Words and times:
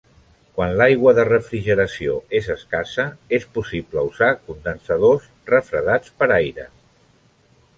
Quan 0.53 0.71
l'aigua 0.77 1.11
de 1.17 1.25
refrigeració 1.27 2.15
és 2.39 2.49
escassa 2.55 3.05
és 3.39 3.45
possible 3.59 4.07
usar 4.09 4.31
condensadors 4.49 5.29
refredats 5.55 6.17
per 6.23 6.31
aire. 6.41 6.67